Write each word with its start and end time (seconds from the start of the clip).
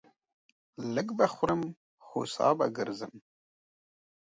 لږ 0.95 1.07
به 1.17 1.25
خورم، 1.33 1.61
هو 2.07 2.21
سا 2.33 2.47
به 2.57 2.67
گرځم. 2.77 3.13